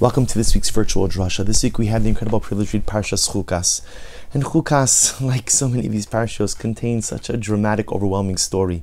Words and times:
Welcome 0.00 0.24
to 0.24 0.38
this 0.38 0.54
week's 0.54 0.70
virtual 0.70 1.06
drasha. 1.08 1.44
This 1.44 1.62
week 1.62 1.76
we 1.76 1.88
have 1.88 2.04
the 2.04 2.08
incredible 2.08 2.40
privilege 2.40 2.70
to 2.70 2.78
read 2.78 2.86
Parshas 2.86 3.32
Chukas. 3.32 3.82
And 4.32 4.42
Chukas, 4.42 5.20
like 5.26 5.50
so 5.50 5.68
many 5.68 5.84
of 5.84 5.92
these 5.92 6.06
parashos, 6.06 6.58
contains 6.58 7.04
such 7.04 7.28
a 7.28 7.36
dramatic, 7.36 7.92
overwhelming 7.92 8.38
story. 8.38 8.82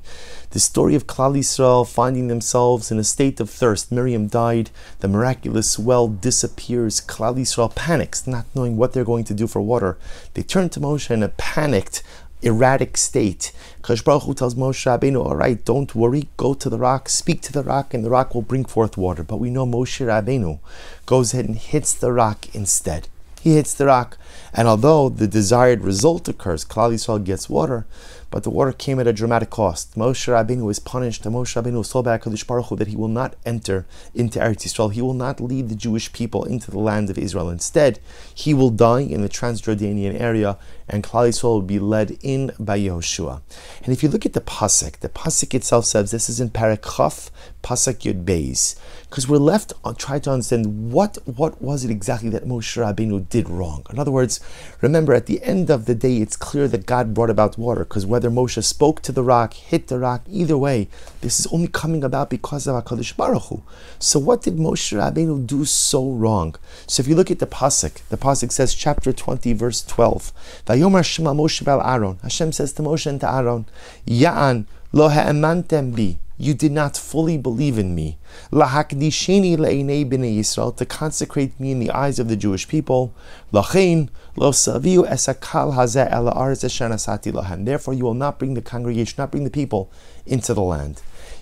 The 0.52 0.60
story 0.60 0.94
of 0.94 1.08
Klal 1.08 1.36
Yisrael 1.36 1.92
finding 1.92 2.28
themselves 2.28 2.92
in 2.92 3.00
a 3.00 3.04
state 3.04 3.40
of 3.40 3.50
thirst. 3.50 3.92
Miriam 3.92 4.28
died, 4.28 4.70
the 5.00 5.08
miraculous 5.08 5.80
well 5.80 6.08
disappears. 6.08 7.02
Klal 7.02 7.36
Yisrael 7.36 7.74
panics, 7.74 8.28
not 8.28 8.46
knowing 8.54 8.78
what 8.78 8.94
they're 8.94 9.04
going 9.04 9.26
to 9.26 9.34
do 9.34 9.48
for 9.48 9.60
water. 9.60 9.98
They 10.36 10.44
turn 10.44 10.70
to 10.70 10.80
Moshe 10.80 11.10
in 11.10 11.24
a 11.24 11.30
panicked, 11.30 12.04
erratic 12.42 12.98
state. 12.98 13.52
Kadosh 13.82 14.04
Baruch 14.04 14.24
Hu 14.24 14.34
tells 14.34 14.56
Moshe 14.56 14.86
Rabbeinu, 14.86 15.26
all 15.26 15.36
right, 15.36 15.64
don't 15.64 15.94
worry, 15.96 16.30
go 16.38 16.54
to 16.54 16.70
the 16.70 16.78
rock, 16.78 17.10
speak 17.10 17.42
to 17.42 17.54
the 17.54 17.64
rock, 17.64 17.94
and 17.94 18.04
the 18.04 18.10
rock 18.10 18.36
will 18.36 18.42
bring 18.42 18.66
forth 18.66 18.98
water. 18.98 19.24
But 19.24 19.38
we 19.38 19.50
know 19.50 19.66
Moshe 19.66 20.06
Rabbeinu 20.06 20.60
goes 21.06 21.34
ahead 21.34 21.46
and 21.46 21.58
hits 21.58 21.94
the 21.94 22.12
rock 22.12 22.54
instead. 22.54 23.08
He 23.42 23.56
hits 23.56 23.74
the 23.74 23.86
rock, 23.86 24.18
and 24.54 24.68
although 24.68 25.10
the 25.10 25.28
desired 25.28 25.82
result 25.82 26.28
occurs, 26.28 26.66
Klal 26.66 26.92
Yisrael 26.92 27.24
gets 27.24 27.50
water, 27.50 27.86
but 28.30 28.44
the 28.44 28.50
water 28.50 28.72
came 28.72 29.00
at 29.00 29.08
a 29.08 29.14
dramatic 29.14 29.50
cost. 29.50 29.96
Moshe 29.96 30.28
Rabbeinu 30.28 30.66
was 30.66 30.80
punished, 30.80 31.26
and 31.26 31.34
Moshe 31.34 31.56
Rabbeinu 31.62 31.78
was 31.80 31.90
told 31.90 32.06
by 32.06 32.18
HaKadosh 32.18 32.46
Baruch 32.46 32.66
Hu 32.68 32.76
that 32.76 32.88
he 32.88 32.96
will 32.96 33.08
not 33.08 33.36
enter 33.46 33.86
into 34.14 34.40
Eretz 34.40 34.66
Yisrael. 34.66 34.92
He 34.92 35.02
will 35.02 35.14
not 35.14 35.40
lead 35.40 35.70
the 35.70 35.76
Jewish 35.76 36.12
people 36.12 36.44
into 36.44 36.72
the 36.72 36.80
land 36.80 37.10
of 37.10 37.18
Israel. 37.18 37.50
Instead, 37.50 38.00
he 38.34 38.54
will 38.54 38.70
die 38.70 39.02
in 39.02 39.22
the 39.22 39.30
Transjordanian 39.30 40.20
area, 40.20 40.58
and 40.90 41.04
Klal 41.04 41.30
Yisrael 41.30 41.54
will 41.54 41.62
be 41.62 41.80
led 41.80 42.18
in 42.22 42.52
by 42.60 42.80
Yehoshua. 42.80 43.42
And 43.84 43.94
if 43.94 44.04
you 44.04 44.10
look 44.10 44.26
at 44.26 44.34
the 44.34 44.42
pasuk, 44.42 45.00
the 45.00 45.10
pasuk 45.10 45.54
itself 45.54 45.86
says 45.86 46.12
this 46.12 46.30
is 46.30 46.40
in 46.40 46.50
Perek 46.50 46.84
Chaf, 46.98 47.32
pasuk 47.64 48.00
Yud 48.00 48.24
Beis, 48.24 48.78
because 49.10 49.28
we're 49.28 49.38
left 49.38 49.74
on 49.84 49.96
trying 49.96 50.22
to 50.22 50.32
understand 50.32 50.92
what 50.92 51.18
what 51.26 51.62
was 51.62 51.84
it 51.84 51.92
exactly 51.92 52.30
that 52.30 52.46
Moshe 52.46 52.78
Rabbeinu 52.78 53.28
did 53.30 53.50
wrong. 53.50 53.86
In 53.90 54.00
other 54.00 54.12
words, 54.12 54.40
remember 54.82 55.14
at 55.14 55.26
the 55.26 55.42
end 55.44 55.70
of 55.70 55.86
the 55.86 55.96
day, 55.96 56.18
it's 56.18 56.36
clear 56.36 56.68
that 56.68 56.86
God 56.86 57.14
brought 57.14 57.30
about 57.30 57.58
water, 57.58 57.84
because 57.84 58.06
whether 58.18 58.32
Moshe 58.32 58.64
spoke 58.64 59.04
to 59.04 59.12
the 59.12 59.22
rock, 59.22 59.54
hit 59.54 59.90
the 59.90 60.00
rock, 60.00 60.24
either 60.28 60.58
way, 60.58 60.88
this 61.22 61.40
is 61.40 61.46
only 61.54 61.68
coming 61.68 62.04
about 62.04 62.32
because 62.32 62.66
of 62.66 62.74
Hakadosh 62.84 63.16
Baruch 63.16 63.44
Hu. 63.44 63.62
So 64.00 64.18
what 64.18 64.42
did 64.42 64.56
Moshe 64.56 64.98
Rabbeinu 64.98 65.46
do 65.46 65.66
so 65.66 66.10
wrong? 66.10 66.56
So 66.88 67.02
if 67.02 67.08
you 67.08 67.14
look 67.14 67.30
at 67.30 67.38
the 67.38 67.46
pasuk, 67.46 68.02
the 68.10 68.18
pasuk 68.18 68.52
says, 68.52 68.74
chapter 68.74 69.14
twenty, 69.14 69.54
verse 69.54 69.84
twelve. 69.84 70.34
Vayomer 70.66 71.06
Shema 71.06 71.34
Moshe 71.34 71.62
Aaron. 71.68 72.18
Hashem 72.24 72.54
says 72.54 72.74
to 72.74 72.82
Moshe 72.82 73.06
and 73.06 73.22
to 73.22 73.32
Aaron, 73.32 73.68
Ya'an 74.08 74.66
lo 74.92 75.10
ha'emantem 75.10 75.96
bi. 75.96 76.18
You 76.40 76.54
did 76.54 76.72
not 76.72 76.96
fully 76.96 77.38
believe 77.38 77.80
in 77.80 77.96
me. 77.96 78.20
Lahakdisheni 78.52 79.58
le'enei 79.58 80.08
b'nei 80.08 80.38
Yisrael 80.38 80.76
to 80.78 80.86
consecrate 80.86 81.60
me 81.60 81.72
in 81.72 81.80
the 81.80 81.90
eyes 81.90 82.20
of 82.20 82.28
the 82.28 82.36
Jewish 82.36 82.68
people. 82.68 83.14
Lachein 83.52 84.10
lo 84.36 84.52
saviu 84.52 85.08
esakal 85.10 85.74
hazeh 85.74 86.12
ela 86.12 86.32
arz 86.34 86.64
asati 86.64 87.32
lahem. 87.32 87.66
Therefore, 87.66 87.96
you 87.96 88.04
will 88.04 88.14
not 88.14 88.38
bring 88.38 88.54
the 88.54 88.62
congregation, 88.62 89.16
not 89.18 89.32
bring 89.32 89.46
the 89.46 89.50
people 89.50 89.92
into 90.28 90.54
the 90.54 90.62
land. 90.62 91.02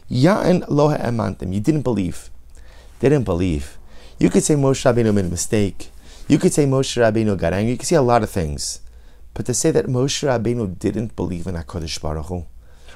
Ya'an 0.10 0.64
lo 0.70 0.90
ha'emantem. 0.90 1.54
You 1.54 1.60
didn't 1.60 1.82
believe. 1.82 2.30
They 3.00 3.10
didn't 3.10 3.26
believe. 3.26 3.78
You 4.18 4.30
could 4.30 4.44
say 4.44 4.56
Moshe 4.56 4.90
Rabbeinu 4.90 5.14
made 5.14 5.26
a 5.26 5.30
mistake. 5.30 5.90
You 6.30 6.38
could 6.38 6.54
say 6.54 6.66
Moshe 6.66 6.96
Rabbeinu 6.96 7.38
got 7.38 7.52
angry. 7.52 7.72
You 7.72 7.78
could 7.78 7.88
say 7.88 7.98
a 7.98 8.02
lot 8.02 8.24
of 8.24 8.30
things. 8.30 8.80
But 9.34 9.46
to 9.48 9.54
say 9.54 9.72
that 9.72 9.88
Moshe 9.88 10.24
Rabbeinu 10.26 10.80
didn't 10.80 11.18
believe 11.18 11.48
in 11.48 11.56
HaKadosh 11.56 12.02
Baruch 12.02 12.28
Hu, 12.28 12.46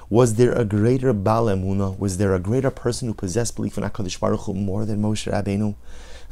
was 0.09 0.35
there 0.35 0.53
a 0.53 0.65
greater 0.65 1.13
Baal? 1.13 1.55
Was 1.99 2.17
there 2.17 2.33
a 2.33 2.39
greater 2.39 2.71
person 2.71 3.07
who 3.07 3.13
possessed 3.13 3.55
belief 3.55 3.77
in 3.77 3.83
HaKadosh 3.83 4.19
Baruch 4.19 4.41
Hu 4.41 4.53
more 4.53 4.85
than 4.85 5.01
Moshe 5.01 5.31
Rabbeinu? 5.31 5.75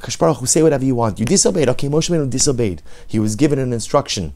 HaKadosh 0.01 0.19
Baruch 0.19 0.37
Hu, 0.37 0.45
say 0.45 0.63
whatever 0.63 0.83
you 0.83 0.95
want. 0.95 1.19
You 1.19 1.25
disobeyed. 1.25 1.69
Okay, 1.69 1.87
Moshe 1.87 2.09
Rabbeinu 2.09 2.29
disobeyed. 2.29 2.81
He 3.05 3.19
was 3.19 3.35
given 3.35 3.59
an 3.59 3.73
instruction 3.73 4.33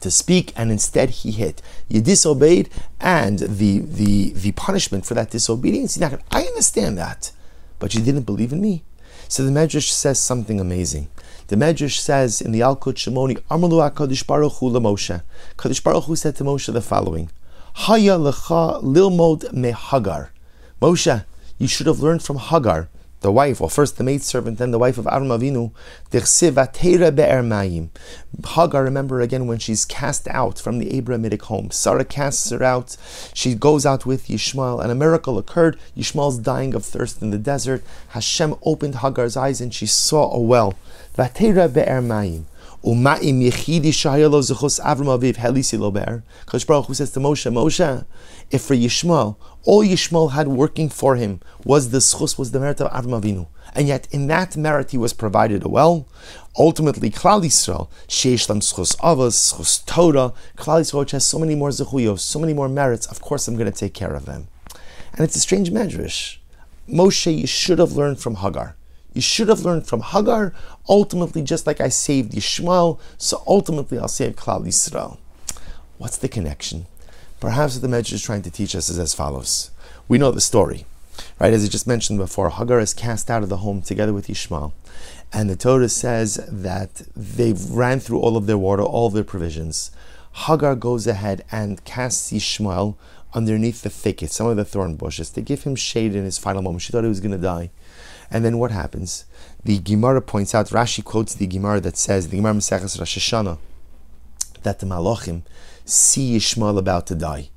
to 0.00 0.10
speak 0.10 0.52
and 0.54 0.70
instead 0.70 1.10
he 1.10 1.30
hit. 1.30 1.62
You 1.88 2.02
disobeyed 2.02 2.68
and 3.00 3.38
the, 3.38 3.78
the, 3.78 4.32
the 4.32 4.52
punishment 4.52 5.06
for 5.06 5.14
that 5.14 5.30
disobedience, 5.30 6.00
I 6.30 6.42
understand 6.42 6.98
that, 6.98 7.30
but 7.78 7.94
you 7.94 8.02
didn't 8.02 8.22
believe 8.22 8.52
in 8.52 8.60
me. 8.60 8.82
So 9.28 9.44
the 9.44 9.50
Medrash 9.50 9.88
says 9.88 10.20
something 10.20 10.60
amazing. 10.60 11.08
The 11.46 11.56
Medrash 11.56 11.98
says 11.98 12.42
in 12.42 12.52
the 12.52 12.60
Yalkut 12.60 12.96
Shimoni, 12.96 13.40
Amalu 13.50 13.90
HaKadosh 13.90 14.26
Baruch 14.26 14.54
Hu 14.54 14.70
Moshe. 14.72 15.22
Baruch 15.82 16.04
Hu 16.04 16.16
said 16.16 16.36
to 16.36 16.44
Moshe 16.44 16.70
the 16.70 16.82
following, 16.82 17.30
Haya 17.74 18.18
lecha 18.18 18.82
lilmod 18.82 19.52
me 19.52 19.72
Hagar. 19.72 20.32
Moshe, 20.80 21.24
you 21.58 21.66
should 21.66 21.86
have 21.86 22.00
learned 22.00 22.22
from 22.22 22.38
Hagar, 22.38 22.88
the 23.22 23.30
wife, 23.30 23.60
well, 23.60 23.68
first 23.68 23.98
the 23.98 24.04
maidservant, 24.04 24.58
then 24.58 24.72
the 24.72 24.80
wife 24.80 24.98
of 24.98 25.04
Avram 25.04 25.30
Avinu, 25.30 25.70
Hagar, 28.44 28.82
remember 28.82 29.20
again 29.20 29.46
when 29.46 29.58
she's 29.58 29.84
cast 29.84 30.26
out 30.28 30.58
from 30.58 30.78
the 30.78 30.92
Abrahamic 30.96 31.42
home. 31.42 31.70
Sarah 31.70 32.04
casts 32.04 32.50
her 32.50 32.64
out. 32.64 32.96
She 33.32 33.54
goes 33.54 33.86
out 33.86 34.04
with 34.04 34.26
Yishmael, 34.26 34.82
and 34.82 34.90
a 34.90 34.96
miracle 34.96 35.38
occurred. 35.38 35.78
Yishmael's 35.96 36.38
dying 36.38 36.74
of 36.74 36.84
thirst 36.84 37.22
in 37.22 37.30
the 37.30 37.38
desert. 37.38 37.84
Hashem 38.08 38.56
opened 38.62 38.96
Hagar's 38.96 39.36
eyes, 39.36 39.60
and 39.60 39.72
she 39.72 39.86
saw 39.86 40.32
a 40.32 40.40
well. 40.40 40.74
Vatera 41.16 41.72
be'er 41.72 42.02
mayim. 42.02 42.44
U'ma'im 42.84 43.40
yechidi 43.48 43.90
shahayalo 43.90 44.42
zechus 44.42 44.80
Avram 44.80 45.16
Aviv 45.16 45.36
helisi 45.36 45.78
lo 45.78 45.92
be'er. 45.92 46.24
Kadosh 46.46 46.66
Baruch 46.66 46.86
Hu 46.86 46.94
says 46.94 47.12
to 47.12 47.20
Moshe, 47.20 47.48
Moshe, 47.52 48.04
if 48.50 48.62
for 48.62 48.74
Yishmael, 48.74 49.36
all 49.62 49.84
Yishmael 49.84 50.32
had 50.32 50.48
working 50.48 50.88
for 50.88 51.14
him 51.14 51.40
was 51.64 51.90
the 51.90 51.98
schus, 51.98 52.36
was 52.36 52.50
the 52.50 52.58
merit 52.58 52.80
of 52.80 52.90
Avram 52.90 53.22
Avinu. 53.22 53.46
And 53.74 53.86
yet 53.86 54.08
in 54.10 54.26
that 54.26 54.56
merit 54.56 54.90
he 54.90 54.98
was 54.98 55.12
provided 55.12 55.64
a 55.64 55.68
well. 55.68 56.08
Ultimately, 56.58 57.08
Klal 57.10 57.44
Yisrael, 57.44 57.88
Sheish 58.08 58.48
Lam 58.48 58.58
Avos, 58.58 59.54
Schus 59.54 59.86
Torah, 59.86 60.32
Klal 60.56 60.80
Yisrael, 60.80 60.98
which 60.98 61.12
has 61.12 61.24
so 61.24 61.38
many 61.38 61.54
more 61.54 61.70
zechuyos, 61.70 62.18
so 62.18 62.40
many 62.40 62.52
more 62.52 62.68
merits, 62.68 63.06
of 63.06 63.20
course 63.20 63.46
I'm 63.46 63.56
going 63.56 63.70
to 63.70 63.78
take 63.78 63.94
care 63.94 64.12
of 64.12 64.26
them. 64.26 64.48
And 65.12 65.20
it's 65.20 65.36
a 65.36 65.40
strange 65.40 65.70
medrash. 65.70 66.38
Moshe, 66.88 67.38
you 67.38 67.46
should 67.46 67.78
have 67.78 67.92
learned 67.92 68.18
from 68.18 68.36
Hagar. 68.36 68.74
You 69.14 69.20
should 69.20 69.48
have 69.48 69.64
learned 69.64 69.86
from 69.86 70.00
Hagar. 70.00 70.54
Ultimately, 70.88 71.42
just 71.42 71.66
like 71.66 71.80
I 71.80 71.88
saved 71.88 72.32
Yishmael, 72.32 72.98
so 73.18 73.42
ultimately 73.46 73.98
I'll 73.98 74.08
save 74.08 74.36
Klal 74.36 74.66
Yisrael. 74.66 75.18
What's 75.98 76.16
the 76.16 76.28
connection? 76.28 76.86
Perhaps 77.40 77.74
what 77.74 77.82
the 77.82 77.96
Medrash 77.96 78.12
is 78.12 78.22
trying 78.22 78.42
to 78.42 78.50
teach 78.50 78.74
us 78.74 78.88
is 78.88 78.98
as 78.98 79.14
follows. 79.14 79.70
We 80.08 80.18
know 80.18 80.30
the 80.30 80.40
story, 80.40 80.86
right? 81.38 81.52
As 81.52 81.64
I 81.64 81.68
just 81.68 81.86
mentioned 81.86 82.18
before, 82.18 82.50
Hagar 82.50 82.80
is 82.80 82.94
cast 82.94 83.30
out 83.30 83.42
of 83.42 83.48
the 83.48 83.58
home 83.58 83.82
together 83.82 84.12
with 84.12 84.28
Yishmael. 84.28 84.72
And 85.32 85.48
the 85.48 85.56
Torah 85.56 85.88
says 85.88 86.44
that 86.50 87.02
they 87.16 87.52
ran 87.52 88.00
through 88.00 88.20
all 88.20 88.36
of 88.36 88.46
their 88.46 88.58
water, 88.58 88.82
all 88.82 89.08
of 89.08 89.12
their 89.12 89.24
provisions. 89.24 89.90
Hagar 90.32 90.74
goes 90.74 91.06
ahead 91.06 91.44
and 91.50 91.84
casts 91.84 92.32
Yishmael 92.32 92.96
underneath 93.34 93.82
the 93.82 93.90
thicket, 93.90 94.30
some 94.30 94.46
of 94.46 94.56
the 94.56 94.64
thorn 94.64 94.96
bushes, 94.96 95.30
to 95.30 95.40
give 95.40 95.64
him 95.64 95.74
shade 95.74 96.14
in 96.14 96.24
his 96.24 96.38
final 96.38 96.62
moment. 96.62 96.82
She 96.82 96.92
thought 96.92 97.04
he 97.04 97.08
was 97.08 97.20
going 97.20 97.32
to 97.32 97.38
die. 97.38 97.70
And 98.32 98.46
then 98.46 98.56
what 98.56 98.70
happens? 98.70 99.26
The 99.62 99.78
Gemara 99.78 100.22
points 100.22 100.54
out, 100.54 100.70
Rashi 100.70 101.04
quotes 101.04 101.34
the 101.34 101.46
Gemara 101.46 101.80
that 101.82 101.98
says, 101.98 102.28
the 102.28 102.38
Gemara 102.38 102.54
Maseches 102.54 102.98
Rosh 102.98 103.18
Hashanah, 103.18 103.58
that 104.62 104.78
the 104.78 104.86
Malachim 104.86 105.42
see 105.84 106.34
Ishmael 106.34 106.78
about 106.78 107.06
to 107.08 107.14
die. 107.14 107.50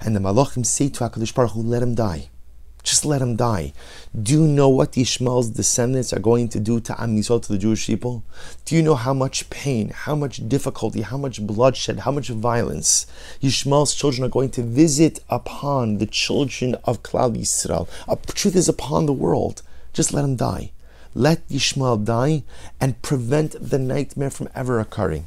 And 0.00 0.14
the 0.14 0.20
Malachim 0.20 0.64
say 0.64 0.88
to 0.88 1.00
HaKadosh 1.00 1.34
Baruch 1.34 1.50
Hu, 1.50 1.62
let 1.62 1.82
him 1.82 1.96
die. 1.96 2.28
Just 2.84 3.04
let 3.04 3.20
him 3.20 3.34
die. 3.34 3.72
Do 4.22 4.32
you 4.32 4.46
know 4.46 4.68
what 4.68 4.96
Ishmael's 4.96 5.50
descendants 5.50 6.12
are 6.12 6.20
going 6.20 6.48
to 6.50 6.60
do 6.60 6.78
to 6.80 7.02
Am 7.02 7.16
Yisrael, 7.16 7.42
to 7.42 7.52
the 7.52 7.58
Jewish 7.58 7.88
people? 7.88 8.22
Do 8.64 8.76
you 8.76 8.82
know 8.82 8.94
how 8.94 9.12
much 9.12 9.50
pain, 9.50 9.90
how 9.90 10.14
much 10.14 10.48
difficulty, 10.48 11.02
how 11.02 11.18
much 11.18 11.44
bloodshed, 11.44 11.98
how 12.00 12.12
much 12.12 12.28
violence 12.28 13.06
Ishmael's 13.42 13.96
children 13.96 14.24
are 14.24 14.30
going 14.30 14.50
to 14.50 14.62
visit 14.62 15.18
upon 15.28 15.98
the 15.98 16.06
children 16.06 16.76
of 16.84 17.02
Klal 17.02 17.36
Yisrael? 17.36 17.88
A 18.08 18.16
truth 18.32 18.54
is 18.54 18.68
upon 18.68 19.06
the 19.06 19.12
world. 19.12 19.62
Just 19.92 20.12
let 20.12 20.24
him 20.24 20.36
die. 20.36 20.72
Let 21.14 21.46
Yishmael 21.48 22.04
die 22.04 22.44
and 22.80 23.00
prevent 23.02 23.56
the 23.60 23.78
nightmare 23.78 24.30
from 24.30 24.48
ever 24.54 24.78
occurring. 24.78 25.26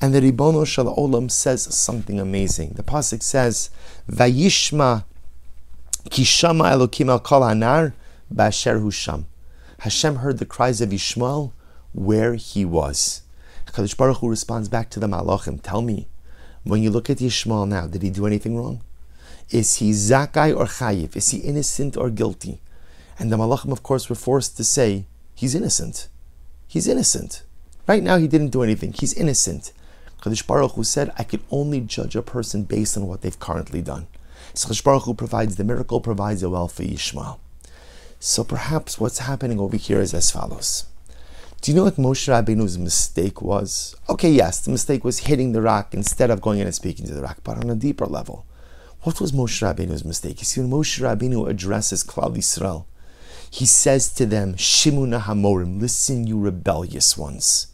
And 0.00 0.14
the 0.14 0.20
Ribono 0.20 0.66
Shel 0.66 0.94
Olam 0.96 1.30
says 1.30 1.62
something 1.62 2.20
amazing. 2.20 2.74
The 2.76 2.82
pasuk 2.82 3.22
says, 3.22 3.70
"Vayishma 4.10 5.04
kishama 6.08 6.72
Elokim 6.72 7.08
al 7.08 7.20
kol 7.20 7.40
hanar 7.40 7.92
husham." 8.32 9.24
Hashem 9.80 10.16
heard 10.16 10.38
the 10.38 10.46
cries 10.46 10.80
of 10.80 10.90
Yishmael 10.90 11.52
where 11.92 12.34
he 12.34 12.64
was. 12.64 13.22
Kadosh 13.66 13.96
Baruch 13.96 14.18
Hu 14.18 14.28
responds 14.30 14.68
back 14.68 14.88
to 14.90 15.00
the 15.00 15.06
Malachim. 15.06 15.60
Tell 15.62 15.82
me, 15.82 16.08
when 16.64 16.82
you 16.82 16.90
look 16.90 17.10
at 17.10 17.18
Yishmael 17.18 17.68
now, 17.68 17.86
did 17.86 18.02
he 18.02 18.10
do 18.10 18.26
anything 18.26 18.56
wrong? 18.56 18.80
Is 19.50 19.76
he 19.76 19.90
zakai 19.90 20.56
or 20.56 20.66
chayiv? 20.66 21.14
Is 21.14 21.28
he 21.28 21.38
innocent 21.38 21.96
or 21.96 22.10
guilty? 22.10 22.60
And 23.18 23.32
the 23.32 23.36
Malachim, 23.36 23.72
of 23.72 23.82
course, 23.82 24.08
were 24.08 24.16
forced 24.16 24.56
to 24.56 24.64
say, 24.64 25.06
he's 25.34 25.54
innocent. 25.54 26.08
He's 26.66 26.86
innocent. 26.86 27.42
Right 27.86 28.02
now, 28.02 28.18
he 28.18 28.28
didn't 28.28 28.48
do 28.48 28.62
anything. 28.62 28.92
He's 28.92 29.14
innocent. 29.14 29.72
Kadosh 30.20 30.46
Baruch 30.46 30.72
Hu 30.72 30.84
said, 30.84 31.12
I 31.18 31.22
can 31.22 31.42
only 31.50 31.80
judge 31.80 32.16
a 32.16 32.22
person 32.22 32.64
based 32.64 32.96
on 32.96 33.06
what 33.06 33.22
they've 33.22 33.38
currently 33.38 33.80
done. 33.80 34.06
So 34.54 34.68
Kadosh 34.68 34.84
Baruch 34.84 35.02
Hu 35.04 35.14
provides 35.14 35.56
the 35.56 35.64
miracle, 35.64 36.00
provides 36.00 36.42
a 36.42 36.50
well 36.50 36.68
for 36.68 36.82
Yishmael. 36.82 37.38
So 38.18 38.44
perhaps 38.44 38.98
what's 38.98 39.18
happening 39.18 39.60
over 39.60 39.76
here 39.76 40.00
is 40.00 40.14
as 40.14 40.30
follows. 40.30 40.86
Do 41.60 41.70
you 41.70 41.76
know 41.76 41.84
what 41.84 41.96
Moshe 41.96 42.28
Rabbeinu's 42.28 42.78
mistake 42.78 43.40
was? 43.40 43.94
Okay, 44.08 44.30
yes, 44.30 44.60
the 44.60 44.70
mistake 44.70 45.04
was 45.04 45.20
hitting 45.20 45.52
the 45.52 45.62
rock 45.62 45.94
instead 45.94 46.30
of 46.30 46.40
going 46.40 46.60
in 46.60 46.66
and 46.66 46.74
speaking 46.74 47.06
to 47.06 47.14
the 47.14 47.22
rock, 47.22 47.38
but 47.44 47.56
on 47.56 47.70
a 47.70 47.74
deeper 47.74 48.06
level. 48.06 48.46
What 49.02 49.20
was 49.20 49.32
Moshe 49.32 49.62
Rabbeinu's 49.62 50.04
mistake? 50.04 50.40
You 50.40 50.44
see, 50.44 50.60
when 50.60 50.70
Moshe 50.70 51.00
Rabbeinu 51.00 51.48
addresses 51.48 52.04
Klal 52.04 52.36
Yisrael, 52.36 52.84
he 53.50 53.66
says 53.66 54.08
to 54.14 54.26
them, 54.26 54.54
Shimuna 54.54 55.22
Hamorim, 55.22 55.80
listen, 55.80 56.26
you 56.26 56.38
rebellious 56.38 57.16
ones. 57.16 57.68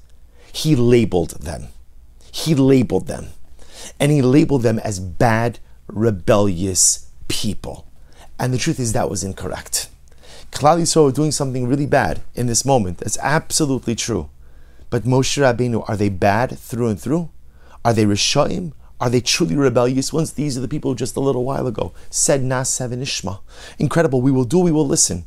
He 0.52 0.76
labeled 0.76 1.30
them. 1.42 1.68
He 2.30 2.54
labeled 2.54 3.06
them. 3.06 3.28
And 3.98 4.12
he 4.12 4.22
labeled 4.22 4.62
them 4.62 4.78
as 4.78 5.00
bad, 5.00 5.58
rebellious 5.88 7.10
people. 7.28 7.86
And 8.38 8.52
the 8.52 8.58
truth 8.58 8.78
is 8.78 8.92
that 8.92 9.10
was 9.10 9.24
incorrect. 9.24 9.88
Klal 10.50 10.80
Yisrael 10.80 11.04
were 11.04 11.12
doing 11.12 11.32
something 11.32 11.66
really 11.66 11.86
bad 11.86 12.20
in 12.34 12.46
this 12.46 12.64
moment. 12.64 12.98
That's 12.98 13.18
absolutely 13.18 13.94
true. 13.94 14.28
But 14.90 15.04
Moshe 15.04 15.40
Rabbeinu, 15.40 15.88
are 15.88 15.96
they 15.96 16.10
bad 16.10 16.58
through 16.58 16.88
and 16.88 17.00
through? 17.00 17.30
Are 17.84 17.94
they 17.94 18.04
Rishaim? 18.04 18.72
Are 19.00 19.08
they 19.10 19.20
truly 19.20 19.56
rebellious 19.56 20.12
ones? 20.12 20.34
These 20.34 20.56
are 20.56 20.60
the 20.60 20.68
people 20.68 20.92
who 20.92 20.96
just 20.96 21.16
a 21.16 21.20
little 21.20 21.44
while 21.44 21.66
ago 21.66 21.92
said 22.10 22.42
Na'aseh 22.42 22.88
v'nishma. 22.88 23.40
Incredible. 23.78 24.20
We 24.20 24.30
will 24.30 24.44
do, 24.44 24.58
we 24.58 24.70
will 24.70 24.86
listen 24.86 25.24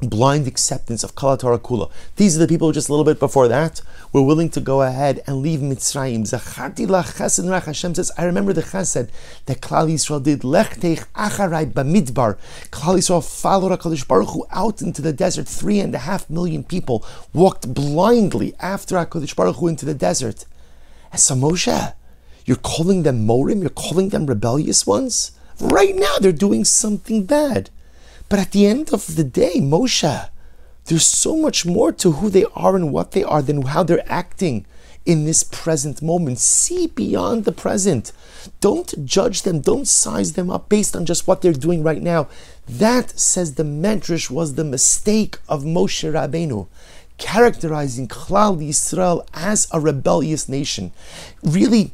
blind 0.00 0.46
acceptance 0.46 1.04
of 1.04 1.14
Kala 1.14 1.38
Torah 1.38 1.58
Kula. 1.58 1.90
These 2.16 2.36
are 2.36 2.40
the 2.40 2.48
people 2.48 2.72
just 2.72 2.88
a 2.88 2.92
little 2.92 3.04
bit 3.04 3.18
before 3.18 3.48
that 3.48 3.82
were 4.12 4.22
willing 4.22 4.48
to 4.50 4.60
go 4.60 4.82
ahead 4.82 5.22
and 5.26 5.42
leave 5.42 5.60
Mitzrayim. 5.60 6.22
Zacharti 6.22 6.86
chesed 6.86 7.44
rach. 7.44 7.66
Hashem 7.66 7.94
says, 7.94 8.10
I 8.18 8.24
remember 8.24 8.52
the 8.52 8.62
chesed 8.62 9.08
that 9.46 9.60
Klal 9.60 9.90
Yisrael 9.90 10.22
did. 10.22 10.42
Lech 10.42 10.76
teich 10.80 11.06
acharai 11.14 11.70
b'midbar. 11.72 12.36
Klal 12.70 12.98
Yisrael 12.98 13.24
followed 13.24 13.78
HaKadosh 13.78 14.06
Baruch 14.08 14.30
Hu 14.30 14.44
out 14.50 14.82
into 14.82 15.00
the 15.02 15.12
desert. 15.12 15.46
Three 15.46 15.78
and 15.78 15.94
a 15.94 15.98
half 15.98 16.28
million 16.28 16.64
people 16.64 17.04
walked 17.32 17.72
blindly 17.72 18.54
after 18.58 18.96
HaKadosh 18.96 19.36
Baruch 19.36 19.56
Hu 19.56 19.68
into 19.68 19.86
the 19.86 19.94
desert. 19.94 20.44
So 21.16 21.34
Moshe, 21.34 21.94
you're 22.44 22.56
calling 22.56 23.02
them 23.04 23.26
Morim? 23.26 23.60
You're 23.60 23.70
calling 23.70 24.08
them 24.08 24.26
rebellious 24.26 24.86
ones? 24.86 25.32
Right 25.60 25.94
now 25.94 26.16
they're 26.18 26.32
doing 26.32 26.64
something 26.64 27.24
bad. 27.26 27.70
But 28.30 28.38
at 28.38 28.52
the 28.52 28.66
end 28.66 28.94
of 28.94 29.16
the 29.16 29.24
day, 29.24 29.56
Moshe, 29.56 30.30
there's 30.86 31.06
so 31.06 31.36
much 31.36 31.66
more 31.66 31.92
to 31.92 32.12
who 32.12 32.30
they 32.30 32.46
are 32.54 32.74
and 32.76 32.92
what 32.92 33.10
they 33.10 33.22
are 33.22 33.42
than 33.42 33.62
how 33.62 33.82
they're 33.82 34.10
acting 34.10 34.64
in 35.04 35.24
this 35.24 35.42
present 35.42 36.00
moment. 36.00 36.38
See 36.38 36.86
beyond 36.86 37.44
the 37.44 37.52
present. 37.52 38.12
Don't 38.60 39.04
judge 39.04 39.42
them, 39.42 39.60
don't 39.60 39.88
size 39.88 40.34
them 40.34 40.48
up 40.48 40.68
based 40.68 40.94
on 40.94 41.04
just 41.06 41.26
what 41.26 41.42
they're 41.42 41.52
doing 41.52 41.82
right 41.82 42.00
now. 42.00 42.28
That, 42.68 43.18
says 43.18 43.54
the 43.54 43.64
Medrash, 43.64 44.30
was 44.30 44.54
the 44.54 44.64
mistake 44.64 45.38
of 45.48 45.64
Moshe 45.64 46.10
Rabbeinu 46.10 46.68
characterizing 47.18 48.08
Klal 48.08 48.56
Yisrael 48.66 49.26
as 49.34 49.68
a 49.72 49.78
rebellious 49.78 50.48
nation. 50.48 50.90
Really, 51.42 51.92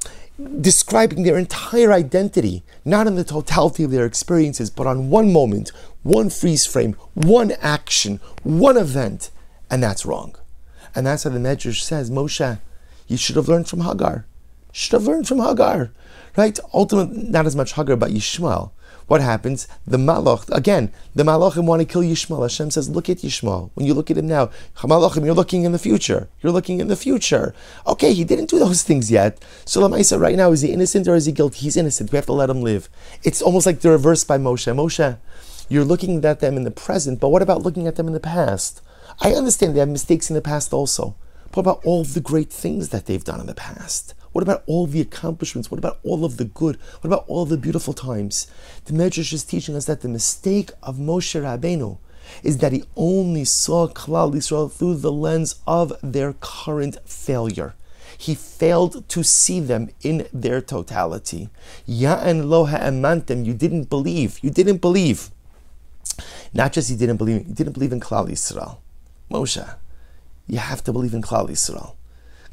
describing 0.60 1.22
their 1.22 1.38
entire 1.38 1.92
identity, 1.92 2.62
not 2.84 3.06
in 3.06 3.14
the 3.14 3.24
totality 3.24 3.84
of 3.84 3.90
their 3.90 4.04
experiences, 4.04 4.70
but 4.70 4.86
on 4.86 5.10
one 5.10 5.32
moment, 5.32 5.72
one 6.02 6.30
freeze 6.30 6.66
frame, 6.66 6.94
one 7.14 7.52
action, 7.60 8.20
one 8.42 8.76
event, 8.76 9.30
and 9.70 9.82
that's 9.82 10.04
wrong. 10.04 10.36
And 10.94 11.06
that's 11.06 11.24
how 11.24 11.30
the 11.30 11.38
Medrash 11.38 11.82
says, 11.82 12.10
Moshe, 12.10 12.60
you 13.06 13.16
should 13.16 13.36
have 13.36 13.48
learned 13.48 13.68
from 13.68 13.80
Hagar. 13.80 14.26
Should 14.76 14.93
have 14.93 15.06
learned 15.08 15.26
from 15.26 15.38
Hagar, 15.38 15.90
right? 16.37 16.58
Ultimately, 16.75 17.23
not 17.31 17.46
as 17.46 17.56
much 17.56 17.73
Hagar, 17.73 17.96
but 17.96 18.11
Yishmael 18.11 18.73
what 19.06 19.20
happens? 19.20 19.69
The 19.87 19.99
Malach, 19.99 20.50
again, 20.50 20.93
the 21.14 21.23
Malachim 21.23 21.64
want 21.64 21.81
to 21.81 21.87
kill 21.87 22.02
Yishmael. 22.02 22.43
Hashem 22.43 22.73
says, 22.73 22.88
look 22.88 23.08
at 23.08 23.19
Yishmael. 23.19 23.70
When 23.75 23.87
you 23.87 23.94
look 23.94 24.11
at 24.11 24.19
him 24.19 24.26
now, 24.26 24.50
Malachim, 24.78 25.25
you're 25.25 25.34
looking 25.34 25.64
in 25.64 25.73
the 25.73 25.78
future. 25.78 26.28
You're 26.43 26.52
looking 26.52 26.81
in 26.81 26.88
the 26.88 26.96
future. 26.96 27.55
Okay, 27.87 28.12
he 28.12 28.25
didn't 28.25 28.50
do 28.50 28.58
those 28.58 28.82
things 28.82 29.11
yet. 29.11 29.43
So 29.64 29.81
Lamaisa, 29.81 30.20
right 30.20 30.34
now, 30.34 30.50
is 30.50 30.62
he 30.62 30.73
innocent 30.73 31.06
or 31.06 31.14
is 31.14 31.26
he 31.26 31.32
guilty? 31.32 31.61
He's 31.61 31.76
innocent. 31.76 32.11
We 32.11 32.17
have 32.17 32.26
to 32.26 32.32
let 32.32 32.50
him 32.50 32.62
live. 32.62 32.88
It's 33.22 33.40
almost 33.40 33.67
like 33.67 33.81
the 33.81 33.90
reverse 33.90 34.25
by 34.25 34.38
Moshe. 34.38 34.75
Moshe, 34.75 35.19
you're 35.69 35.84
looking 35.84 36.25
at 36.25 36.40
them 36.40 36.56
in 36.56 36.64
the 36.64 36.70
present, 36.72 37.20
but 37.20 37.29
what 37.29 37.43
about 37.43 37.62
looking 37.62 37.87
at 37.87 37.94
them 37.94 38.08
in 38.08 38.12
the 38.12 38.20
past? 38.20 38.82
I 39.20 39.32
understand 39.32 39.76
they 39.76 39.81
have 39.81 39.88
mistakes 39.88 40.31
in 40.31 40.34
the 40.34 40.43
past 40.43 40.72
also. 40.72 41.14
What 41.55 41.61
about 41.61 41.84
all 41.84 42.02
the 42.02 42.20
great 42.20 42.50
things 42.50 42.88
that 42.88 43.06
they've 43.06 43.22
done 43.22 43.40
in 43.40 43.46
the 43.46 43.55
past? 43.55 44.14
What 44.36 44.42
about 44.42 44.64
all 44.66 44.86
the 44.86 45.00
accomplishments? 45.00 45.70
What 45.70 45.78
about 45.78 45.98
all 46.02 46.22
of 46.22 46.36
the 46.36 46.44
good? 46.44 46.76
What 47.00 47.06
about 47.06 47.24
all 47.26 47.46
the 47.46 47.56
beautiful 47.56 47.94
times? 47.94 48.46
The 48.84 48.92
Medrash 48.92 49.32
is 49.32 49.42
teaching 49.44 49.74
us 49.74 49.86
that 49.86 50.02
the 50.02 50.10
mistake 50.10 50.72
of 50.82 50.98
Moshe 50.98 51.40
Rabbeinu 51.40 51.96
is 52.42 52.58
that 52.58 52.72
he 52.72 52.84
only 52.96 53.46
saw 53.46 53.88
Klal 53.88 54.34
Yisrael 54.34 54.70
through 54.70 54.96
the 54.96 55.10
lens 55.10 55.54
of 55.66 55.94
their 56.02 56.34
current 56.34 56.98
failure. 57.08 57.76
He 58.18 58.34
failed 58.34 59.08
to 59.08 59.24
see 59.24 59.58
them 59.58 59.88
in 60.02 60.28
their 60.34 60.60
totality. 60.60 61.48
Ya'an 61.88 62.50
lo 62.50 62.66
ha'emantem, 62.66 63.42
you 63.42 63.54
didn't 63.54 63.84
believe. 63.84 64.38
You 64.42 64.50
didn't 64.50 64.82
believe. 64.82 65.30
Not 66.52 66.74
just 66.74 66.90
he 66.90 66.96
didn't 66.96 67.16
believe, 67.16 67.46
he 67.46 67.54
didn't 67.54 67.72
believe 67.72 67.90
in 67.90 68.00
Klal 68.00 68.28
Yisrael. 68.28 68.80
Moshe, 69.30 69.66
you 70.46 70.58
have 70.58 70.84
to 70.84 70.92
believe 70.92 71.14
in 71.14 71.22
Klal 71.22 71.48
Yisrael. 71.48 71.94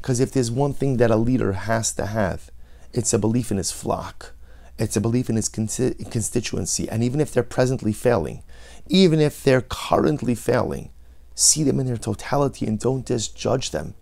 Because 0.04 0.20
if 0.20 0.32
there's 0.32 0.50
one 0.50 0.74
thing 0.74 0.98
that 0.98 1.10
a 1.10 1.16
leader 1.16 1.52
has 1.54 1.90
to 1.94 2.04
have, 2.04 2.50
it's 2.92 3.14
a 3.14 3.18
belief 3.18 3.50
in 3.50 3.56
his 3.56 3.72
flock. 3.72 4.34
It's 4.78 4.98
a 4.98 5.00
belief 5.00 5.30
in 5.30 5.36
his 5.36 5.48
constituency. 5.48 6.86
And 6.90 7.02
even 7.02 7.22
if 7.22 7.32
they're 7.32 7.42
presently 7.42 7.94
failing, 7.94 8.42
even 8.86 9.18
if 9.18 9.42
they're 9.42 9.62
currently 9.62 10.34
failing, 10.34 10.90
see 11.34 11.62
them 11.62 11.80
in 11.80 11.86
their 11.86 11.96
totality 11.96 12.66
and 12.66 12.78
don't 12.78 13.06
just 13.06 13.34
judge 13.34 13.70
them 13.70 13.94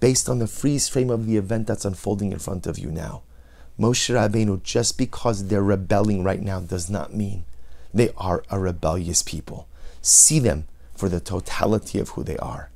based 0.00 0.26
on 0.26 0.38
the 0.38 0.46
freeze 0.46 0.88
frame 0.88 1.10
of 1.10 1.26
the 1.26 1.36
event 1.36 1.66
that's 1.66 1.84
unfolding 1.84 2.32
in 2.32 2.38
front 2.38 2.66
of 2.66 2.78
you 2.78 2.90
now. 2.90 3.20
Moshe 3.78 4.08
Rabbeinu, 4.08 4.62
just 4.62 4.96
because 4.96 5.48
they're 5.48 5.62
rebelling 5.62 6.24
right 6.24 6.40
now 6.40 6.60
does 6.60 6.88
not 6.88 7.14
mean 7.14 7.44
they 7.92 8.08
are 8.16 8.42
a 8.48 8.58
rebellious 8.58 9.20
people. 9.20 9.68
See 10.00 10.38
them 10.38 10.66
for 10.96 11.10
the 11.10 11.20
totality 11.20 11.98
of 11.98 12.08
who 12.08 12.24
they 12.24 12.38
are. 12.38 12.70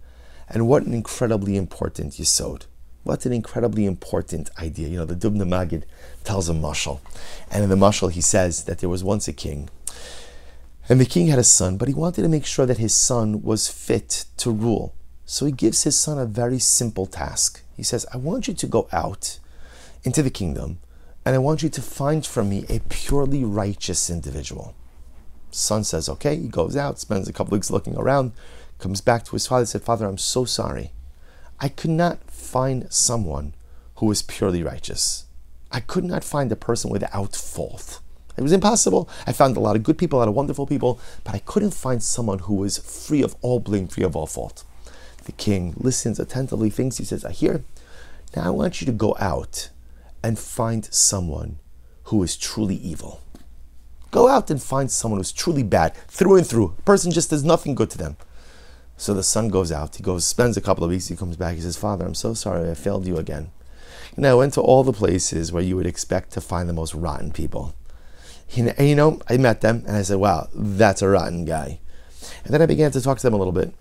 And 0.49 0.69
what 0.69 0.85
an 0.85 0.95
incredibly 0.95 1.57
important 1.57 2.15
yisod. 2.15 2.67
What 3.03 3.27
an 3.27 3.33
incredibly 3.33 3.87
important 3.87 4.51
idea. 4.59 4.89
You 4.89 4.99
know, 4.99 5.05
the 5.05 5.15
Dubna 5.15 5.45
Magid 5.45 5.85
tells 6.25 6.49
a 6.49 6.53
mashal. 6.53 7.01
And 7.51 7.63
in 7.65 7.71
the 7.71 7.77
mashal, 7.77 8.11
he 8.11 8.21
says 8.21 8.65
that 8.65 8.79
there 8.79 8.89
was 8.89 9.05
once 9.05 9.29
a 9.29 9.33
king. 9.33 9.69
And 10.89 11.01
the 11.01 11.07
king 11.07 11.27
had 11.29 11.39
a 11.39 11.45
son, 11.45 11.77
but 11.77 11.89
he 11.89 11.95
wanted 11.95 12.23
to 12.23 12.29
make 12.29 12.47
sure 12.47 12.67
that 12.67 12.79
his 12.79 12.95
son 12.95 13.43
was 13.43 13.69
fit 13.69 14.25
to 14.39 14.51
rule. 14.51 14.95
So 15.25 15.47
he 15.47 15.53
gives 15.53 15.83
his 15.83 15.99
son 15.99 16.19
a 16.19 16.27
very 16.27 16.61
simple 16.61 17.07
task. 17.07 17.63
He 17.77 17.83
says, 17.83 18.07
I 18.13 18.17
want 18.17 18.47
you 18.47 18.55
to 18.55 18.67
go 18.67 18.89
out 18.93 19.41
into 20.05 20.23
the 20.23 20.31
kingdom 20.31 20.79
and 21.25 21.35
I 21.35 21.39
want 21.39 21.65
you 21.65 21.69
to 21.69 21.83
find 21.83 22.25
for 22.25 22.45
me 22.45 22.65
a 22.69 22.79
purely 22.89 23.45
righteous 23.45 24.09
individual. 24.09 24.77
Son 25.51 25.83
says, 25.83 26.09
okay. 26.09 26.37
He 26.37 26.47
goes 26.47 26.77
out, 26.77 27.01
spends 27.01 27.29
a 27.29 27.33
couple 27.33 27.57
weeks 27.57 27.71
looking 27.71 27.97
around, 27.97 28.31
comes 28.79 29.01
back 29.01 29.25
to 29.25 29.33
his 29.33 29.47
father 29.47 29.61
and 29.61 29.69
said, 29.69 29.83
Father, 29.83 30.07
I'm 30.07 30.19
so 30.19 30.45
sorry. 30.45 30.93
I 31.59 31.69
could 31.69 31.91
not 31.91 32.31
find 32.31 32.93
someone 32.93 33.55
who 33.97 34.07
was 34.07 34.23
purely 34.23 34.63
righteous. 34.63 35.25
I 35.73 35.81
could 35.81 36.05
not 36.05 36.25
find 36.25 36.51
a 36.53 36.57
person 36.57 36.91
without 36.91 37.35
fault. 37.35 38.01
It 38.37 38.43
was 38.43 38.53
impossible. 38.53 39.09
I 39.27 39.33
found 39.33 39.57
a 39.57 39.61
lot 39.61 39.77
of 39.77 39.83
good 39.83 39.97
people, 39.97 40.19
a 40.19 40.21
lot 40.21 40.29
of 40.29 40.35
wonderful 40.35 40.67
people, 40.67 41.01
but 41.25 41.35
I 41.35 41.39
couldn't 41.39 41.73
find 41.73 42.03
someone 42.03 42.41
who 42.41 42.55
was 42.55 42.79
free 42.79 43.23
of 43.23 43.35
all 43.41 43.61
blame, 43.61 43.89
free 43.89 44.05
of 44.05 44.15
all 44.15 44.27
fault. 44.27 44.65
The 45.25 45.33
king 45.33 45.75
listens 45.77 46.21
attentively, 46.21 46.71
thinks, 46.71 46.99
he 46.99 47.05
says, 47.05 47.25
I 47.25 47.33
hear. 47.33 47.65
Now 48.35 48.45
I 48.45 48.51
want 48.51 48.81
you 48.81 48.87
to 48.87 48.93
go 48.93 49.17
out 49.19 49.71
and 50.23 50.39
find 50.39 50.85
someone 50.93 51.59
who 52.05 52.23
is 52.23 52.37
truly 52.37 52.77
evil. 52.77 53.23
Go 54.11 54.29
out 54.29 54.51
and 54.51 54.63
find 54.63 54.91
someone 54.91 55.19
who's 55.19 55.33
truly 55.33 55.63
bad, 55.63 55.95
through 56.09 56.37
and 56.37 56.47
through. 56.47 56.75
A 56.79 56.83
person 56.83 57.11
just 57.11 57.31
does 57.31 57.45
nothing 57.45 57.75
good 57.75 57.91
to 57.91 57.99
them. 57.99 58.17
So 58.97 59.13
the 59.13 59.23
son 59.23 59.49
goes 59.49 59.71
out. 59.71 59.97
He 59.97 60.03
goes, 60.03 60.27
spends 60.27 60.57
a 60.57 60.61
couple 60.61 60.85
of 60.85 60.91
weeks. 60.91 61.09
He 61.09 61.17
comes 61.17 61.37
back. 61.37 61.57
He 61.57 61.61
says, 61.61 61.77
Father, 61.77 62.07
I'm 62.07 62.15
so 62.15 62.35
sorry. 62.35 62.71
I 62.71 62.75
failed 62.75 63.07
you 63.07 63.19
again. 63.19 63.51
And 64.17 64.27
I 64.27 64.35
went 64.35 64.55
to 64.55 64.63
all 64.63 64.83
the 64.83 64.93
places 64.93 65.53
where 65.53 65.63
you 65.63 65.77
would 65.77 65.87
expect 65.87 66.33
to 66.33 66.41
find 66.41 66.69
the 66.69 66.73
most 66.73 66.95
rotten 66.95 67.31
people. 67.31 67.75
And, 68.57 68.75
you 68.79 68.95
know, 68.95 69.21
I 69.29 69.37
met 69.37 69.61
them 69.61 69.85
and 69.87 69.97
I 69.97 70.03
said, 70.03 70.19
wow, 70.19 70.49
that's 70.55 71.03
a 71.03 71.09
rotten 71.09 71.45
guy. 71.45 71.81
And 72.45 72.55
then 72.55 72.63
I 72.63 72.67
began 72.67 72.91
to 72.93 73.01
talk 73.01 73.19
to 73.19 73.23
them 73.23 73.35
a 73.35 73.39
little 73.39 73.53
bit. 73.53 73.75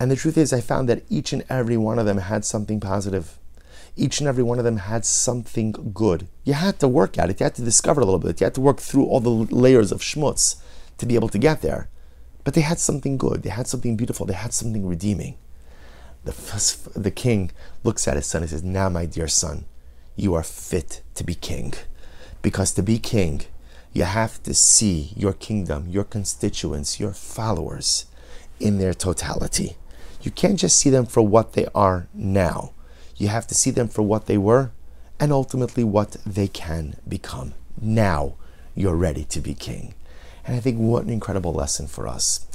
And 0.00 0.10
the 0.10 0.16
truth 0.16 0.36
is, 0.36 0.52
I 0.52 0.60
found 0.60 0.88
that 0.88 1.04
each 1.08 1.32
and 1.32 1.44
every 1.48 1.76
one 1.76 1.98
of 1.98 2.06
them 2.06 2.18
had 2.18 2.44
something 2.44 2.80
positive. 2.80 3.38
Each 3.94 4.18
and 4.18 4.28
every 4.28 4.42
one 4.42 4.58
of 4.58 4.64
them 4.64 4.78
had 4.78 5.04
something 5.04 5.92
good. 5.94 6.26
You 6.44 6.54
had 6.54 6.80
to 6.80 6.88
work 6.88 7.18
at 7.18 7.30
it. 7.30 7.38
You 7.38 7.44
had 7.44 7.54
to 7.56 7.62
discover 7.62 8.00
a 8.00 8.04
little 8.04 8.18
bit. 8.18 8.40
You 8.40 8.46
had 8.46 8.54
to 8.54 8.60
work 8.60 8.80
through 8.80 9.04
all 9.04 9.20
the 9.20 9.30
layers 9.30 9.92
of 9.92 10.00
schmutz 10.00 10.56
to 10.98 11.06
be 11.06 11.14
able 11.14 11.28
to 11.28 11.38
get 11.38 11.60
there. 11.62 11.88
But 12.44 12.54
they 12.54 12.60
had 12.62 12.78
something 12.78 13.16
good, 13.16 13.42
they 13.42 13.50
had 13.50 13.66
something 13.66 13.96
beautiful, 13.96 14.26
they 14.26 14.34
had 14.34 14.52
something 14.52 14.86
redeeming. 14.86 15.36
The, 16.24 16.90
the 16.94 17.10
king 17.10 17.50
looks 17.84 18.06
at 18.06 18.16
his 18.16 18.26
son 18.26 18.42
and 18.42 18.50
says, 18.50 18.62
Now, 18.62 18.88
my 18.88 19.06
dear 19.06 19.28
son, 19.28 19.64
you 20.16 20.34
are 20.34 20.42
fit 20.42 21.02
to 21.14 21.24
be 21.24 21.34
king. 21.34 21.74
Because 22.42 22.72
to 22.72 22.82
be 22.82 22.98
king, 22.98 23.42
you 23.92 24.04
have 24.04 24.42
to 24.44 24.54
see 24.54 25.12
your 25.16 25.32
kingdom, 25.32 25.88
your 25.88 26.04
constituents, 26.04 26.98
your 26.98 27.12
followers 27.12 28.06
in 28.58 28.78
their 28.78 28.94
totality. 28.94 29.76
You 30.22 30.30
can't 30.30 30.58
just 30.58 30.78
see 30.78 30.90
them 30.90 31.06
for 31.06 31.22
what 31.22 31.52
they 31.52 31.66
are 31.74 32.08
now. 32.14 32.72
You 33.16 33.28
have 33.28 33.46
to 33.48 33.54
see 33.54 33.70
them 33.70 33.88
for 33.88 34.02
what 34.02 34.26
they 34.26 34.38
were 34.38 34.70
and 35.20 35.32
ultimately 35.32 35.84
what 35.84 36.16
they 36.24 36.48
can 36.48 36.96
become. 37.06 37.54
Now 37.80 38.34
you're 38.74 38.96
ready 38.96 39.24
to 39.24 39.40
be 39.40 39.54
king. 39.54 39.94
And 40.44 40.56
I 40.56 40.60
think 40.60 40.78
what 40.78 41.04
an 41.04 41.10
incredible 41.10 41.52
lesson 41.52 41.86
for 41.86 42.08
us. 42.08 42.46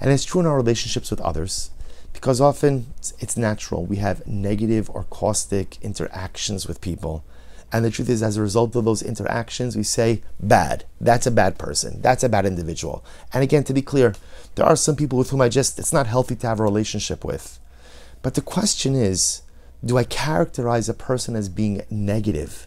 And 0.00 0.10
it's 0.10 0.24
true 0.24 0.40
in 0.40 0.46
our 0.46 0.56
relationships 0.56 1.10
with 1.10 1.20
others 1.20 1.70
because 2.12 2.40
often 2.40 2.86
it's 3.18 3.36
natural. 3.36 3.84
We 3.84 3.96
have 3.96 4.26
negative 4.26 4.90
or 4.90 5.04
caustic 5.04 5.76
interactions 5.82 6.66
with 6.66 6.80
people. 6.80 7.24
And 7.72 7.84
the 7.84 7.90
truth 7.90 8.08
is, 8.08 8.22
as 8.22 8.36
a 8.36 8.42
result 8.42 8.76
of 8.76 8.84
those 8.84 9.02
interactions, 9.02 9.76
we 9.76 9.82
say, 9.82 10.22
bad. 10.40 10.84
That's 11.00 11.26
a 11.26 11.32
bad 11.32 11.58
person. 11.58 12.00
That's 12.00 12.24
a 12.24 12.28
bad 12.28 12.46
individual. 12.46 13.04
And 13.32 13.42
again, 13.42 13.64
to 13.64 13.74
be 13.74 13.82
clear, 13.82 14.14
there 14.54 14.64
are 14.64 14.76
some 14.76 14.96
people 14.96 15.18
with 15.18 15.30
whom 15.30 15.40
I 15.40 15.48
just, 15.48 15.78
it's 15.78 15.92
not 15.92 16.06
healthy 16.06 16.36
to 16.36 16.46
have 16.46 16.60
a 16.60 16.62
relationship 16.62 17.24
with. 17.24 17.58
But 18.22 18.34
the 18.34 18.40
question 18.40 18.94
is, 18.94 19.42
do 19.84 19.98
I 19.98 20.04
characterize 20.04 20.88
a 20.88 20.94
person 20.94 21.36
as 21.36 21.48
being 21.48 21.82
negative 21.90 22.66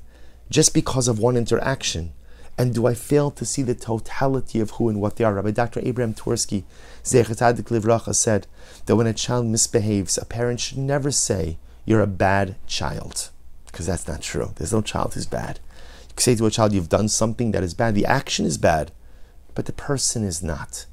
just 0.50 0.74
because 0.74 1.07
of 1.07 1.19
one 1.19 1.36
interaction? 1.36 2.13
And 2.60 2.75
do 2.75 2.88
I 2.88 2.94
fail 2.94 3.32
to 3.32 3.46
see 3.46 3.63
the 3.63 3.74
totality 3.74 4.60
of 4.60 4.72
who 4.72 4.89
and 4.89 5.00
what 5.00 5.16
they 5.16 5.24
are? 5.24 5.34
Rabbi 5.34 5.51
Dr. 5.51 5.80
Abraham 5.82 6.13
Twersky, 6.13 6.63
Zechadik 7.06 7.70
Livracha, 7.70 8.13
said 8.13 8.48
that 8.86 8.98
when 8.98 9.08
a 9.08 9.13
child 9.13 9.46
misbehaves, 9.46 10.18
a 10.18 10.25
parent 10.25 10.60
should 10.60 10.78
never 10.78 11.10
say, 11.10 11.58
You're 11.86 12.01
a 12.01 12.08
bad 12.08 12.58
child. 12.68 13.30
Because 13.68 13.86
that's 13.86 14.10
not 14.10 14.22
true. 14.22 14.51
There's 14.58 14.74
no 14.74 14.82
child 14.82 15.13
who's 15.13 15.25
bad. 15.25 15.62
You 16.10 16.16
can 16.16 16.20
say 16.20 16.36
to 16.36 16.48
a 16.48 16.51
child, 16.51 16.74
You've 16.74 16.89
done 16.89 17.08
something 17.08 17.51
that 17.51 17.63
is 17.63 17.74
bad. 17.74 17.96
The 17.96 18.06
action 18.06 18.46
is 18.46 18.58
bad, 18.58 18.92
but 19.56 19.66
the 19.66 19.72
person 19.72 20.25
is 20.25 20.44
not. 20.44 20.86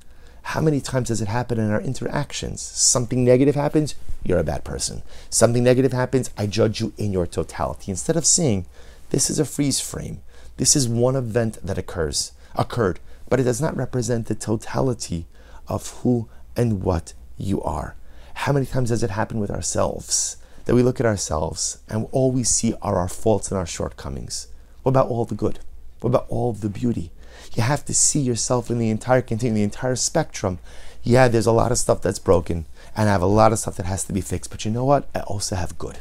How 0.43 0.61
many 0.61 0.81
times 0.81 1.09
does 1.09 1.21
it 1.21 1.27
happen 1.27 1.59
in 1.59 1.73
our 1.73 1.81
interactions? 1.81 2.63
Something 2.63 3.25
negative 3.25 3.57
happens, 3.57 3.97
you're 4.23 4.39
a 4.39 4.45
bad 4.45 4.63
person. 4.63 5.03
Something 5.31 5.65
negative 5.65 5.93
happens, 5.93 6.31
I 6.39 6.47
judge 6.47 6.81
you 6.81 6.93
in 6.97 7.13
your 7.13 7.27
totality. 7.27 7.91
Instead 7.91 8.17
of 8.17 8.25
saying, 8.25 8.67
this 9.11 9.31
is 9.31 9.39
a 9.39 9.45
freeze 9.45 9.81
frame. 9.81 10.21
This 10.57 10.75
is 10.75 10.89
one 10.89 11.17
event 11.17 11.59
that 11.63 11.77
occurs, 11.77 12.33
occurred, 12.55 12.99
but 13.29 13.39
it 13.39 13.45
does 13.45 13.61
not 13.61 13.77
represent 13.77 14.27
the 14.27 14.35
totality 14.35 15.27
of 15.69 15.91
who 15.99 16.29
and 16.57 16.83
what 16.83 17.13
you 17.37 17.63
are. 17.63 17.95
How 18.35 18.53
many 18.53 18.67
times 18.67 18.89
does 18.89 19.03
it 19.03 19.11
happen 19.11 19.39
with 19.39 19.51
ourselves 19.51 20.39
that 20.65 20.75
we 20.75 20.83
look 20.83 20.99
at 20.99 21.07
ourselves 21.07 21.79
and 21.89 22.09
all 22.11 22.33
we 22.33 22.43
see 22.43 22.75
are 22.81 22.97
our 22.97 23.09
faults 23.09 23.51
and 23.51 23.59
our 23.59 23.67
shortcomings? 23.67 24.49
What 24.83 24.91
about 24.91 25.09
all 25.09 25.25
the 25.25 25.35
good? 25.35 25.59
What 26.01 26.09
about 26.11 26.27
all 26.29 26.53
the 26.53 26.69
beauty? 26.69 27.11
You 27.55 27.63
have 27.63 27.85
to 27.87 27.95
see 27.95 28.21
yourself 28.21 28.71
in 28.71 28.79
the 28.79 28.91
entire 28.91 29.23
continuum, 29.23 29.57
the 29.57 29.63
entire 29.63 29.97
spectrum. 29.97 30.59
Yeah, 31.03 31.29
there's 31.29 31.47
a 31.47 31.53
lot 31.53 31.71
of 31.71 31.79
stuff 31.79 32.01
that's 32.01 32.19
broken, 32.19 32.67
and 32.97 33.09
I 33.09 33.13
have 33.13 33.23
a 33.23 33.27
lot 33.27 33.53
of 33.53 33.59
stuff 33.59 33.77
that 33.77 33.87
has 33.87 34.05
to 34.05 34.13
be 34.13 34.21
fixed. 34.21 34.51
But 34.51 34.65
you 34.65 34.71
know 34.71 34.85
what? 34.85 35.09
I 35.15 35.21
also 35.21 35.57
have 35.57 35.79
good. 35.79 35.99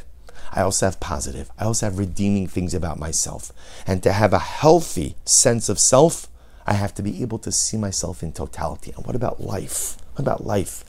I 0.56 0.62
also 0.62 0.86
have 0.86 0.98
positive. 0.98 1.50
I 1.58 1.64
also 1.64 1.86
have 1.86 1.98
redeeming 1.98 2.46
things 2.48 2.74
about 2.74 2.98
myself. 2.98 3.52
And 3.86 4.02
to 4.02 4.12
have 4.12 4.32
a 4.32 4.38
healthy 4.38 5.14
sense 5.24 5.68
of 5.68 5.78
self, 5.78 6.28
I 6.66 6.72
have 6.72 6.94
to 6.94 7.02
be 7.02 7.22
able 7.22 7.38
to 7.40 7.52
see 7.52 7.76
myself 7.76 8.22
in 8.22 8.32
totality. 8.32 8.92
And 8.96 9.06
what 9.06 9.14
about 9.14 9.40
life? 9.40 9.98
What 10.14 10.22
about 10.22 10.46
life? 10.46 10.82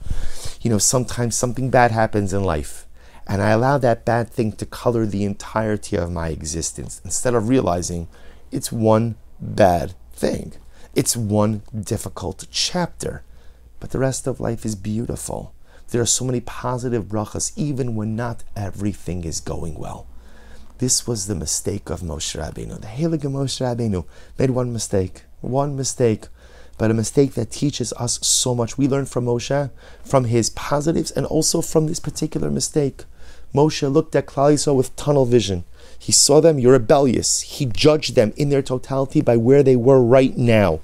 You 0.61 0.71
know, 0.71 0.77
sometimes 0.77 1.35
something 1.35 1.69
bad 1.69 1.91
happens 1.91 2.31
in 2.31 2.43
life, 2.43 2.87
and 3.27 3.41
I 3.41 3.49
allow 3.49 3.77
that 3.77 4.05
bad 4.05 4.29
thing 4.29 4.53
to 4.53 4.65
color 4.65 5.05
the 5.05 5.25
entirety 5.25 5.97
of 5.97 6.11
my 6.11 6.29
existence 6.29 7.01
instead 7.03 7.35
of 7.35 7.49
realizing 7.49 8.07
it's 8.51 8.71
one 8.71 9.17
bad 9.39 9.95
thing. 10.13 10.53
It's 10.95 11.17
one 11.17 11.61
difficult 11.77 12.47
chapter, 12.49 13.23
but 13.81 13.91
the 13.91 13.99
rest 13.99 14.27
of 14.27 14.39
life 14.39 14.65
is 14.65 14.75
beautiful. 14.75 15.53
There 15.89 16.01
are 16.01 16.05
so 16.05 16.25
many 16.25 16.41
positive 16.41 17.05
brachas, 17.05 17.53
even 17.55 17.95
when 17.95 18.15
not 18.15 18.43
everything 18.57 19.23
is 19.23 19.39
going 19.39 19.75
well. 19.75 20.05
This 20.79 21.07
was 21.07 21.27
the 21.27 21.35
mistake 21.35 21.89
of 21.89 22.01
Moshe 22.01 22.37
Rabbeinu. 22.37 22.81
The 22.81 22.87
Heilige 22.87 23.31
Moshe 23.31 23.61
Rabbeinu 23.61 24.05
made 24.37 24.49
one 24.49 24.73
mistake, 24.73 25.23
one 25.39 25.77
mistake, 25.77 26.27
but 26.77 26.91
a 26.91 26.93
mistake 26.93 27.33
that 27.35 27.51
teaches 27.51 27.93
us 27.93 28.19
so 28.21 28.53
much. 28.53 28.77
We 28.77 28.87
learn 28.87 29.05
from 29.05 29.25
Moshe, 29.25 29.71
from 30.03 30.25
his 30.25 30.49
positives, 30.49 31.09
and 31.11 31.25
also 31.25 31.61
from 31.61 31.87
this 31.87 32.01
particular 32.01 32.51
mistake. 32.51 33.05
Moshe 33.55 33.89
looked 33.91 34.13
at 34.15 34.27
Klal 34.27 34.53
Yisrael 34.53 34.75
with 34.75 34.95
tunnel 34.97 35.25
vision. 35.25 35.63
He 35.97 36.11
saw 36.11 36.41
them, 36.41 36.59
you're 36.59 36.73
rebellious. 36.73 37.41
He 37.41 37.65
judged 37.65 38.15
them 38.15 38.33
in 38.35 38.49
their 38.49 38.61
totality 38.61 39.21
by 39.21 39.37
where 39.37 39.63
they 39.63 39.77
were 39.77 40.01
right 40.01 40.37
now. 40.37 40.81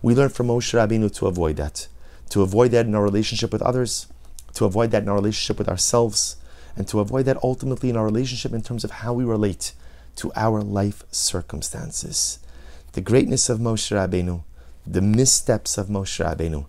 We 0.00 0.14
learn 0.14 0.30
from 0.30 0.46
Moshe 0.48 0.72
Rabbeinu 0.74 1.14
to 1.16 1.26
avoid 1.26 1.56
that. 1.56 1.86
To 2.30 2.42
avoid 2.42 2.70
that 2.70 2.86
in 2.86 2.94
our 2.94 3.02
relationship 3.04 3.52
with 3.52 3.62
others, 3.62 4.06
to 4.54 4.64
avoid 4.64 4.90
that 4.90 5.02
in 5.02 5.08
our 5.08 5.16
relationship 5.16 5.58
with 5.58 5.68
ourselves, 5.68 6.36
and 6.76 6.86
to 6.88 7.00
avoid 7.00 7.24
that 7.26 7.42
ultimately 7.42 7.90
in 7.90 7.96
our 7.96 8.04
relationship 8.04 8.52
in 8.52 8.62
terms 8.62 8.84
of 8.84 8.90
how 8.90 9.12
we 9.12 9.24
relate 9.24 9.72
to 10.16 10.32
our 10.36 10.62
life 10.62 11.02
circumstances. 11.10 12.38
The 12.92 13.00
greatness 13.00 13.48
of 13.48 13.58
Moshe 13.58 13.92
Rabbeinu, 13.92 14.42
the 14.86 15.02
missteps 15.02 15.76
of 15.76 15.88
Moshe 15.88 16.24
Rabbeinu, 16.24 16.66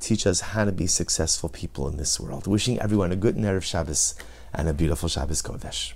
teach 0.00 0.26
us 0.26 0.40
how 0.40 0.64
to 0.64 0.72
be 0.72 0.86
successful 0.86 1.48
people 1.48 1.88
in 1.88 1.96
this 1.96 2.18
world. 2.18 2.46
Wishing 2.46 2.78
everyone 2.80 3.12
a 3.12 3.16
good 3.16 3.36
Erev 3.36 3.62
Shabbos 3.62 4.14
and 4.52 4.68
a 4.68 4.74
beautiful 4.74 5.08
Shabbos 5.08 5.42
Kodesh. 5.42 5.92